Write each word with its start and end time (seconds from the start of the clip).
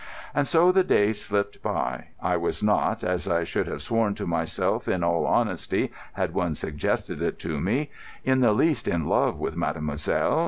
And 0.33 0.47
so 0.47 0.71
the 0.71 0.83
days 0.83 1.21
slipped 1.23 1.61
by. 1.61 2.07
I 2.19 2.35
was 2.35 2.63
not—as 2.63 3.27
I 3.27 3.43
should 3.43 3.67
have 3.67 3.83
sworn 3.83 4.15
to 4.15 4.25
myself 4.25 4.87
in 4.87 5.03
all 5.03 5.27
honesty 5.27 5.91
had 6.13 6.33
one 6.33 6.55
suggested 6.55 7.21
it 7.21 7.37
to 7.41 7.59
me—in 7.59 8.39
the 8.39 8.51
least 8.53 8.87
in 8.87 9.05
love 9.05 9.37
with 9.37 9.55
mademoiselle. 9.55 10.39